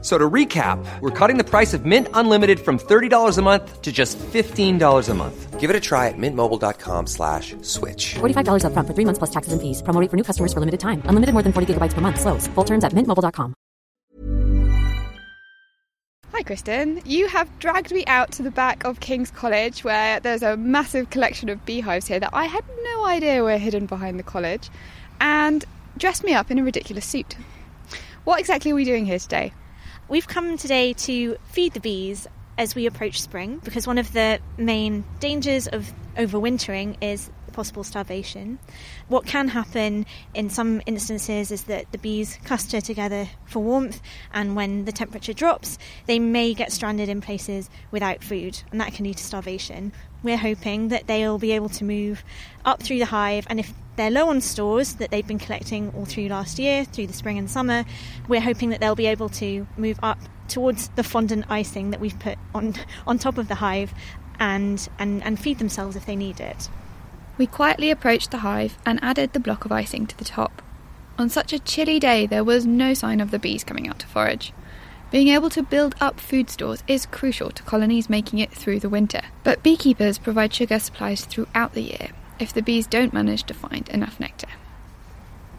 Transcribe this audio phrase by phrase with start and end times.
[0.00, 3.90] So to recap, we're cutting the price of Mint Unlimited from $30 a month to
[3.90, 5.58] just $15 a month.
[5.58, 8.14] Give it a try at mintmobile.com slash switch.
[8.14, 9.82] $45 upfront for three months plus taxes and fees.
[9.82, 11.02] Promo rate for new customers for limited time.
[11.06, 12.20] Unlimited more than 40 gigabytes per month.
[12.20, 12.46] Slows.
[12.54, 13.54] Full terms at mintmobile.com.
[16.32, 17.02] Hi, Kristen.
[17.04, 21.10] You have dragged me out to the back of King's College where there's a massive
[21.10, 24.70] collection of beehives here that I had no idea were hidden behind the college
[25.20, 25.64] and
[25.96, 27.34] dressed me up in a ridiculous suit.
[28.22, 29.52] What exactly are we doing here today?
[30.10, 32.26] We've come today to feed the bees
[32.56, 38.58] as we approach spring because one of the main dangers of overwintering is possible starvation.
[39.08, 44.00] What can happen in some instances is that the bees cluster together for warmth,
[44.32, 48.92] and when the temperature drops, they may get stranded in places without food, and that
[48.92, 49.92] can lead to starvation.
[50.22, 52.24] We're hoping that they'll be able to move
[52.64, 56.04] up through the hive, and if they're low on stores that they've been collecting all
[56.04, 57.84] through last year, through the spring and summer,
[58.28, 62.18] we're hoping that they'll be able to move up towards the fondant icing that we've
[62.18, 62.74] put on
[63.06, 63.92] on top of the hive
[64.38, 66.68] and, and, and feed themselves if they need it.
[67.38, 70.60] We quietly approached the hive and added the block of icing to the top.
[71.16, 74.06] On such a chilly day, there was no sign of the bees coming out to
[74.08, 74.52] forage.
[75.10, 78.88] Being able to build up food stores is crucial to colonies making it through the
[78.88, 83.54] winter, but beekeepers provide sugar supplies throughout the year if the bees don't manage to
[83.54, 84.48] find enough nectar.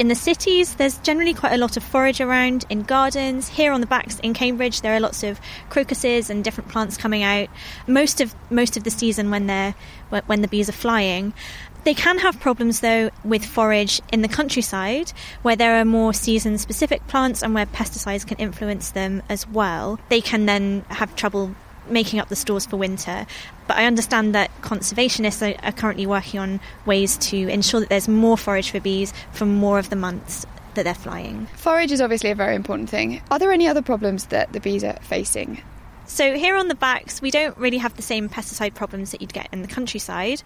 [0.00, 3.48] In the cities, there's generally quite a lot of forage around in gardens.
[3.48, 7.22] Here on the backs in Cambridge, there are lots of crocuses and different plants coming
[7.22, 7.50] out.
[7.86, 9.74] Most of most of the season when they're
[10.24, 11.34] when the bees are flying.
[11.84, 16.56] They can have problems though with forage in the countryside where there are more season
[16.56, 20.00] specific plants and where pesticides can influence them as well.
[20.08, 21.54] They can then have trouble
[21.88, 23.26] making up the stores for winter.
[23.66, 28.08] But I understand that conservationists are, are currently working on ways to ensure that there's
[28.08, 31.46] more forage for bees for more of the months that they're flying.
[31.56, 33.22] Forage is obviously a very important thing.
[33.30, 35.62] Are there any other problems that the bees are facing?
[36.06, 39.32] So, here on the backs, we don't really have the same pesticide problems that you'd
[39.32, 40.42] get in the countryside,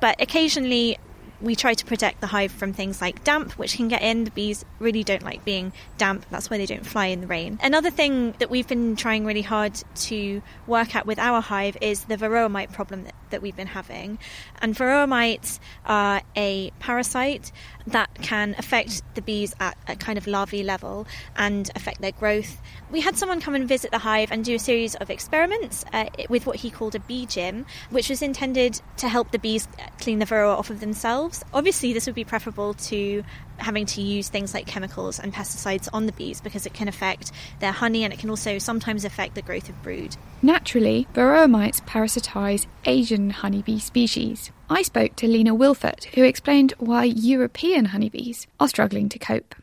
[0.00, 0.98] but occasionally
[1.40, 4.24] we try to protect the hive from things like damp, which can get in.
[4.24, 6.26] The bees really don't like being damp.
[6.30, 7.58] That's why they don't fly in the rain.
[7.62, 12.04] Another thing that we've been trying really hard to work at with our hive is
[12.04, 14.18] the varroa mite problem that, we've been having.
[14.60, 17.52] And varroa mites are a parasite
[17.86, 22.60] that can affect the bees at a kind of larvae level and affect their growth.
[22.90, 26.06] We had someone come and visit the hive and do a series of experiments uh,
[26.28, 30.18] with what he called a bee gym, which was intended to help the bees clean
[30.18, 31.44] the varroa off of themselves.
[31.54, 33.24] Obviously, this would be preferable to
[33.60, 37.32] having to use things like chemicals and pesticides on the bees because it can affect
[37.60, 40.16] their honey and it can also sometimes affect the growth of brood.
[40.42, 44.50] Naturally, varroa mites parasitise Asian honeybee species.
[44.68, 49.54] I spoke to Lena Wilfert, who explained why European honeybees are struggling to cope.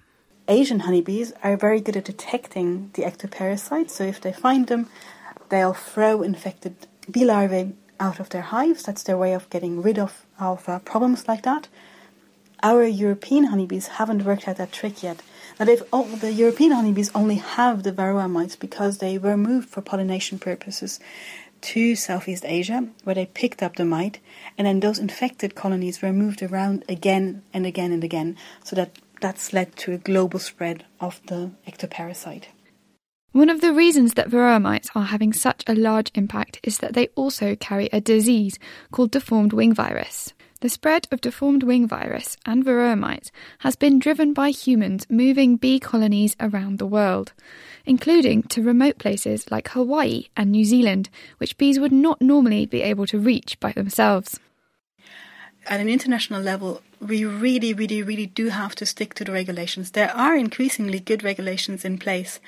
[0.48, 4.90] Asian honeybees are very good at detecting the ectoparasites, so if they find them,
[5.50, 6.76] they'll throw infected
[7.12, 8.84] bee larvae out of their hives.
[8.84, 11.68] That's their way of getting rid of, of uh, problems like that.
[12.64, 15.22] Our European honeybees haven't worked out that trick yet.
[15.60, 19.70] Now, they've all, the European honeybees only have the varroa mites because they were moved
[19.70, 21.00] for pollination purposes
[21.62, 24.20] to Southeast Asia, where they picked up the mite,
[24.58, 28.92] and then those infected colonies were moved around again and again and again, so that
[29.22, 32.46] that's led to a global spread of the ectoparasite.
[33.32, 36.94] One of the reasons that varroa mites are having such a large impact is that
[36.94, 38.58] they also carry a disease
[38.92, 40.34] called deformed wing virus.
[40.60, 45.56] The spread of deformed wing virus and varroa mites has been driven by humans moving
[45.56, 47.34] bee colonies around the world,
[47.86, 52.82] including to remote places like Hawaii and New Zealand, which bees would not normally be
[52.82, 54.40] able to reach by themselves.
[55.68, 59.92] At an international level, we really, really, really do have to stick to the regulations.
[59.92, 62.40] There are increasingly good regulations in place,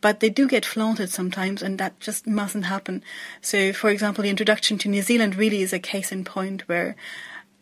[0.00, 3.04] but they do get flaunted sometimes, and that just mustn't happen.
[3.40, 6.96] So, for example, the introduction to New Zealand really is a case in point where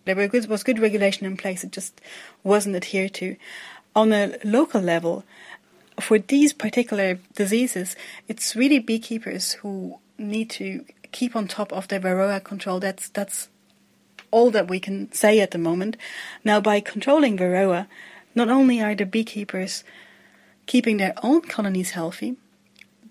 [0.05, 0.17] there
[0.49, 2.01] was good regulation in place, it just
[2.43, 3.37] wasn't adhered to.
[3.95, 5.25] On a local level,
[6.01, 7.95] for these particular diseases,
[8.29, 12.81] it's really beekeepers who need to keep on top of their varroa control.
[12.81, 13.49] That's that's
[14.31, 15.97] all that we can say at the moment.
[16.43, 17.87] Now, by controlling varroa,
[18.35, 19.85] not only are the beekeepers
[20.67, 22.37] keeping their own colonies healthy,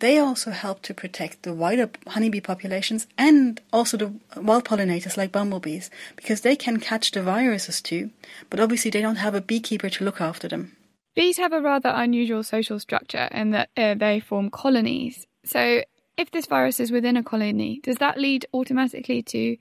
[0.01, 5.31] they also help to protect the wider honeybee populations and also the wild pollinators like
[5.31, 8.09] bumblebees because they can catch the viruses too,
[8.49, 10.75] but obviously they don't have a beekeeper to look after them.
[11.15, 15.27] Bees have a rather unusual social structure in that uh, they form colonies.
[15.45, 15.83] So,
[16.17, 19.57] if this virus is within a colony, does that lead automatically to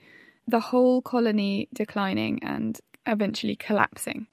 [0.46, 4.26] the whole colony declining and eventually collapsing?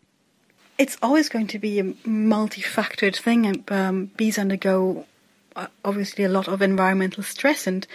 [0.77, 3.63] It's always going to be a multi-factored thing.
[3.69, 5.06] Um, bees undergo
[5.57, 7.88] Uh, obviously a lot of environmental stress and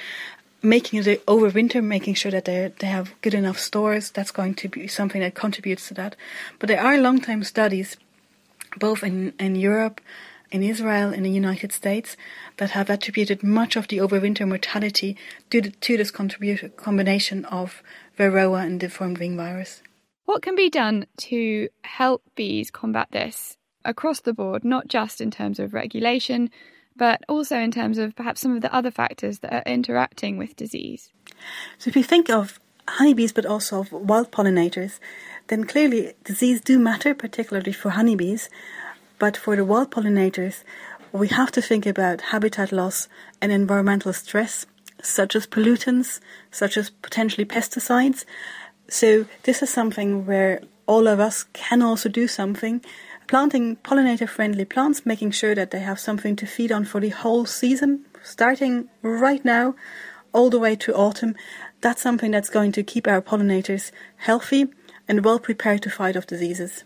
[0.63, 4.11] making it overwinter, making sure that they they have good enough stores.
[4.11, 6.17] That's going to be something that contributes to that.
[6.59, 7.97] But there are long-time studies,
[8.77, 10.01] both in in Europe,
[10.51, 12.17] in Israel, in the United States,
[12.57, 15.17] that have attributed much of the overwinter mortality
[15.51, 17.83] the, to this combination of
[18.19, 19.83] Varroa and deformed wing virus.
[20.25, 25.31] What can be done to help bees combat this across the board, not just in
[25.31, 26.51] terms of regulation,
[26.97, 30.57] but also in terms of perhaps some of the other factors that are interacting with
[30.57, 31.11] disease.
[31.79, 34.99] So, if you think of honeybees but also of wild pollinators,
[35.49, 38.49] then clearly disease do matter, particularly for honeybees.
[39.19, 40.65] But for the wild pollinators,
[41.13, 43.09] we have to think about habitat loss
[43.41, 44.67] and environmental stress,
[45.03, 48.25] such as pollutants, such as potentially pesticides.
[48.89, 52.85] So, this is something where all of us can also do something
[53.33, 57.09] planting pollinator friendly plants, making sure that they have something to feed on for the
[57.09, 59.75] whole season, starting right now
[60.35, 61.35] all the way to autumn.
[61.81, 64.67] That's something that's going to keep our pollinators healthy
[65.09, 66.85] and well prepared to fight off diseases.